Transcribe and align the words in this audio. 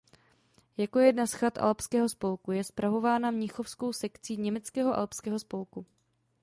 Jako 0.77 0.99
jedna 0.99 1.27
z 1.27 1.33
chat 1.33 1.57
Alpského 1.57 2.09
spolku 2.09 2.51
je 2.51 2.63
spravována 2.63 3.31
mnichovskou 3.31 3.93
sekcí 3.93 4.37
Německého 4.37 4.93
alpského 4.97 5.39
spolku. 5.39 5.85